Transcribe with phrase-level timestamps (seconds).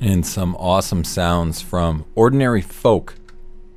[0.00, 3.16] and some awesome sounds from Ordinary Folk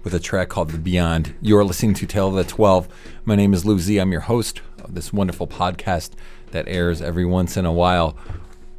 [0.06, 1.36] with a track called The Beyond.
[1.42, 2.88] You're listening to Tale of the 12.
[3.26, 3.98] My name is Lou Z.
[3.98, 6.12] I'm your host of this wonderful podcast
[6.52, 8.16] that airs every once in a while,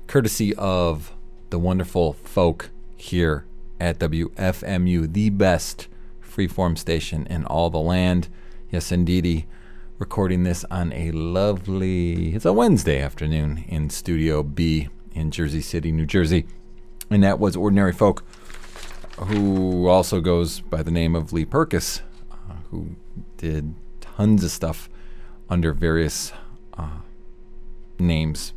[0.07, 1.13] courtesy of
[1.51, 3.45] the wonderful folk here
[3.79, 5.89] at WFMU, the best
[6.27, 8.29] freeform station in all the land.
[8.71, 9.47] Yes, indeedy.
[9.99, 15.93] Recording this on a lovely, it's a Wednesday afternoon in Studio B in Jersey City,
[15.93, 16.47] New Jersey
[17.11, 18.25] and that was Ordinary Folk,
[19.19, 22.97] who also goes by the name of Lee Purkis, uh, who
[23.37, 24.89] did tons of stuff
[25.49, 26.33] under various
[26.77, 27.01] uh,
[27.99, 28.53] names.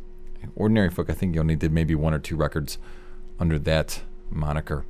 [0.56, 2.78] Ordinary Folk, I think he only did maybe one or two records
[3.38, 4.84] under that moniker.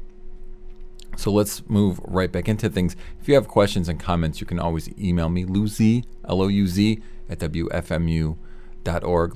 [1.17, 2.95] So let's move right back into things.
[3.21, 6.67] If you have questions and comments, you can always email me, Louz, L O U
[6.67, 8.37] Z, at WFMU.org.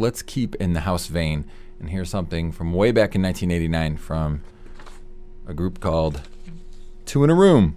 [0.01, 1.45] Let's keep in the house vein
[1.83, 4.41] and here's something from way back in 1989 from
[5.47, 6.23] a group called
[7.05, 7.77] Two in a Room.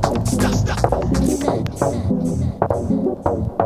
[0.00, 3.57] Stop, stop, stop.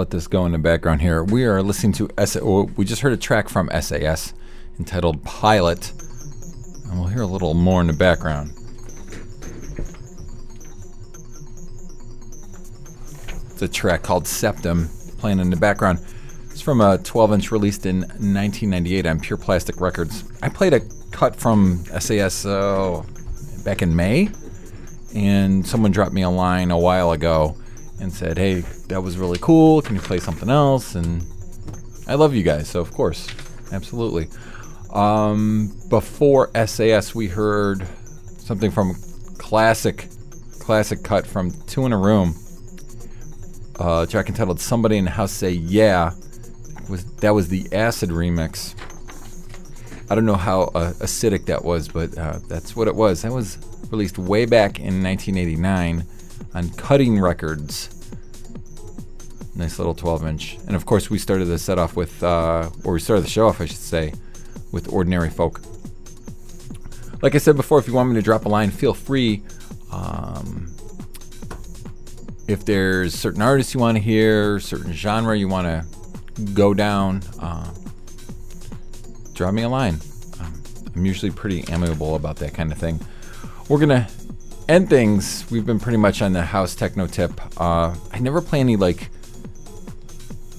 [0.00, 1.22] Let this go in the background here.
[1.22, 2.34] We are listening to S.
[2.34, 4.32] Oh, we just heard a track from SAS
[4.78, 5.92] entitled Pilot.
[6.86, 8.50] And we'll hear a little more in the background.
[13.50, 15.98] It's a track called Septum playing in the background.
[16.46, 20.24] It's from a 12 inch released in 1998 on Pure Plastic Records.
[20.42, 23.02] I played a cut from SAS uh,
[23.66, 24.30] back in May,
[25.14, 27.54] and someone dropped me a line a while ago
[28.00, 29.82] and said, Hey, that was really cool.
[29.82, 30.94] Can you play something else?
[30.94, 31.24] And
[32.06, 33.28] I love you guys, so of course,
[33.72, 34.28] absolutely.
[34.92, 37.86] Um, before SAS, we heard
[38.38, 38.94] something from
[39.38, 40.08] classic,
[40.58, 42.34] classic cut from Two in a Room.
[43.78, 46.12] Uh, track entitled "Somebody in the House Say Yeah."
[46.88, 48.74] Was that was the Acid remix?
[50.10, 53.22] I don't know how uh, acidic that was, but uh, that's what it was.
[53.22, 53.58] That was
[53.92, 56.04] released way back in 1989
[56.54, 57.96] on Cutting Records.
[59.54, 60.58] Nice little 12 inch.
[60.66, 63.48] And of course, we started the set off with, uh, or we started the show
[63.48, 64.12] off, I should say,
[64.72, 65.60] with Ordinary Folk.
[67.22, 69.42] Like I said before, if you want me to drop a line, feel free.
[69.92, 70.74] Um,
[72.48, 77.22] if there's certain artists you want to hear, certain genre you want to go down,
[77.40, 77.70] uh,
[79.34, 79.98] drop me a line.
[80.40, 80.62] Um,
[80.94, 82.98] I'm usually pretty amiable about that kind of thing.
[83.68, 84.08] We're gonna
[84.70, 85.44] end things.
[85.50, 87.32] We've been pretty much on the house techno tip.
[87.60, 89.10] Uh, I never play any like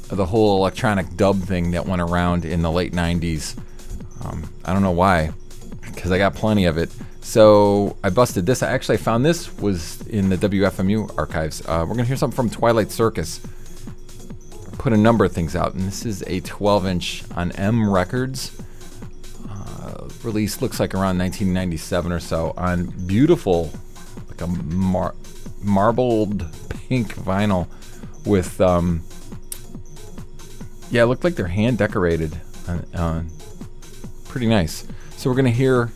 [0.09, 3.57] the whole electronic dub thing that went around in the late 90s.
[4.25, 5.31] Um, I don't know why,
[5.81, 6.89] because I got plenty of it.
[7.21, 8.61] So I busted this.
[8.61, 11.61] I actually found this was in the WFMU archives.
[11.65, 13.39] Uh, we're gonna hear something from Twilight Circus.
[14.77, 18.51] Put a number of things out, and this is a 12-inch on M Records.
[19.49, 23.71] Uh, release looks like around 1997 or so on beautiful,
[24.41, 25.15] like a mar-
[25.61, 27.67] marbled pink vinyl
[28.25, 29.03] with um,
[30.89, 32.39] yeah, it looked like they're hand decorated.
[32.67, 33.23] Uh, uh,
[34.25, 34.85] pretty nice.
[35.17, 35.91] So we're gonna hear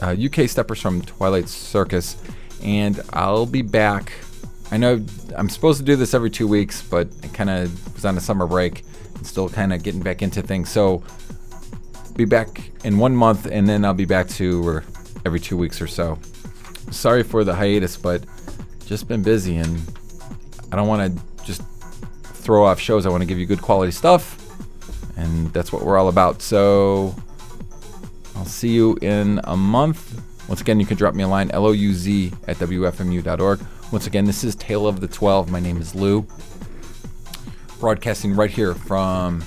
[0.00, 2.16] uh, UK steppers from Twilight Circus,
[2.62, 4.12] and I'll be back.
[4.70, 5.04] I know
[5.36, 8.20] I'm supposed to do this every two weeks, but I kind of was on a
[8.20, 10.70] summer break and still kind of getting back into things.
[10.70, 11.02] So
[12.16, 14.82] be back in one month, and then I'll be back to
[15.24, 16.18] every two weeks or so.
[16.90, 18.24] Sorry for the hiatus, but
[18.86, 19.80] just been busy, and
[20.72, 21.62] I don't want to just
[22.22, 23.06] throw off shows.
[23.06, 24.38] I want to give you good quality stuff,
[25.16, 26.42] and that's what we're all about.
[26.42, 27.14] So
[28.36, 30.20] I'll see you in a month.
[30.48, 33.60] Once again, you can drop me a line, louz at wfmu.org.
[33.92, 35.50] Once again, this is Tale of the 12.
[35.50, 36.26] My name is Lou.
[37.80, 39.42] Broadcasting right here from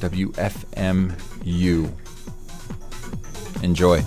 [0.00, 1.90] WFMU.
[3.62, 4.02] Enjoy.